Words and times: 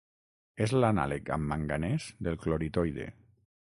És 0.65 0.71
l'anàleg 0.77 1.29
amb 1.37 1.47
manganès 1.51 2.07
del 2.29 2.39
cloritoide. 2.47 3.07